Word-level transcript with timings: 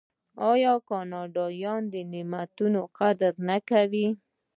آیا 0.51 0.73
کاناډایان 0.89 1.81
د 1.87 1.89
دې 1.93 2.01
نعمتونو 2.13 2.81
قدر 2.97 3.33
نه 3.49 3.57
کوي؟ 3.69 4.07